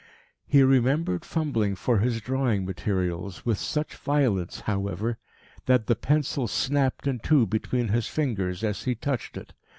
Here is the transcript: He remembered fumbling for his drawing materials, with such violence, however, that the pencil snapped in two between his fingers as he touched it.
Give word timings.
He 0.47 0.63
remembered 0.63 1.23
fumbling 1.23 1.75
for 1.75 1.99
his 1.99 2.21
drawing 2.21 2.65
materials, 2.65 3.45
with 3.45 3.59
such 3.59 3.95
violence, 3.95 4.61
however, 4.61 5.19
that 5.67 5.85
the 5.85 5.95
pencil 5.95 6.47
snapped 6.47 7.05
in 7.05 7.19
two 7.19 7.45
between 7.45 7.89
his 7.89 8.07
fingers 8.07 8.63
as 8.63 8.85
he 8.85 8.95
touched 8.95 9.37
it. 9.37 9.53